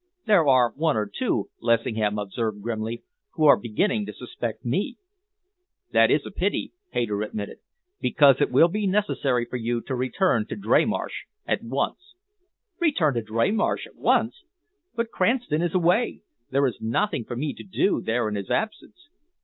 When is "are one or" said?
0.47-1.05